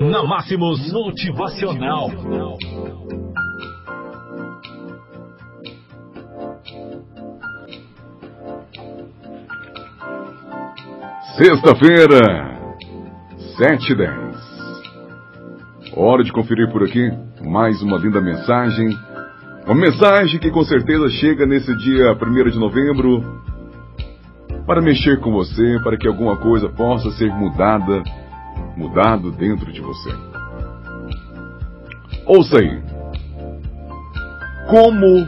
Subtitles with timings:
[0.00, 2.10] Na Máximos Motivacional.
[11.36, 12.60] Sexta-feira,
[13.56, 14.36] sete e dez.
[15.96, 17.10] Hora de conferir por aqui
[17.42, 18.88] mais uma linda mensagem.
[19.64, 23.42] Uma mensagem que com certeza chega nesse dia 1 de novembro
[24.66, 28.02] para mexer com você, para que alguma coisa possa ser mudada,
[28.76, 30.10] mudado dentro de você.
[32.26, 32.82] Ouça aí.
[34.68, 35.26] Como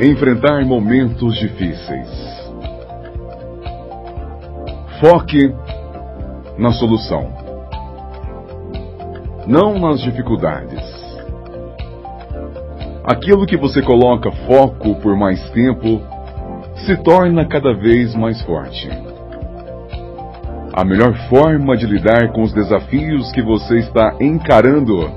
[0.00, 2.08] enfrentar momentos difíceis?
[5.00, 5.54] Foque
[6.56, 7.30] na solução,
[9.46, 10.96] não nas dificuldades.
[13.04, 16.00] Aquilo que você coloca foco por mais tempo
[16.86, 18.88] se torna cada vez mais forte.
[20.76, 25.10] A melhor forma de lidar com os desafios que você está encarando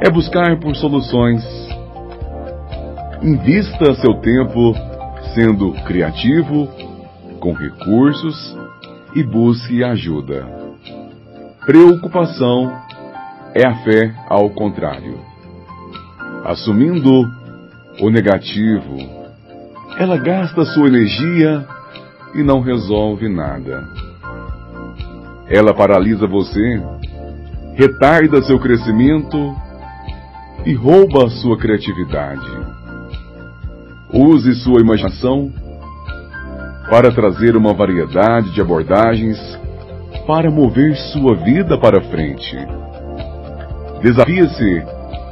[0.00, 1.44] é buscar por soluções.
[3.22, 4.74] Invista seu tempo
[5.34, 6.66] sendo criativo
[7.38, 8.56] com recursos
[9.14, 10.46] e busque ajuda.
[11.66, 12.72] Preocupação
[13.54, 15.20] é a fé ao contrário.
[16.46, 17.30] Assumindo
[18.00, 18.96] o negativo,
[19.98, 21.66] ela gasta sua energia
[22.34, 24.09] e não resolve nada.
[25.50, 26.80] Ela paralisa você,
[27.74, 29.36] retarda seu crescimento
[30.64, 32.48] e rouba sua criatividade.
[34.12, 35.52] Use sua imaginação
[36.88, 39.38] para trazer uma variedade de abordagens
[40.26, 42.56] para mover sua vida para frente.
[44.02, 44.82] Desafie-se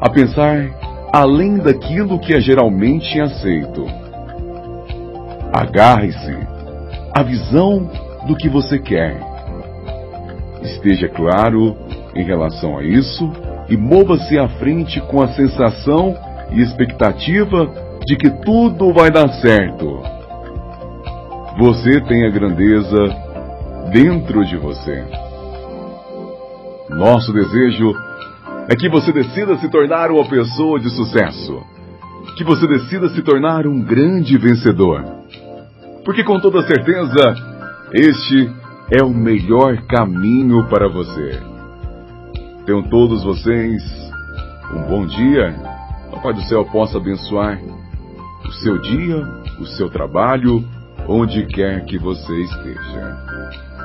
[0.00, 0.68] a pensar
[1.12, 3.84] além daquilo que é geralmente aceito.
[5.52, 6.36] Agarre-se
[7.14, 7.90] à visão
[8.26, 9.37] do que você quer.
[10.62, 11.76] Esteja claro
[12.14, 13.30] em relação a isso
[13.68, 16.16] e mova-se à frente com a sensação
[16.50, 17.72] e expectativa
[18.06, 20.18] de que tudo vai dar certo
[21.58, 22.96] você tem a grandeza
[23.90, 25.04] dentro de você.
[26.90, 27.92] Nosso desejo
[28.68, 31.60] é que você decida se tornar uma pessoa de sucesso.
[32.36, 35.04] Que você decida se tornar um grande vencedor.
[36.04, 37.34] Porque com toda certeza,
[37.92, 38.48] este
[38.90, 41.40] é o melhor caminho para você.
[42.64, 43.82] Tenham todos vocês
[44.74, 45.54] um bom dia.
[46.12, 47.58] O Pai do Céu possa abençoar
[48.44, 49.22] o seu dia,
[49.60, 50.64] o seu trabalho,
[51.06, 53.77] onde quer que você esteja.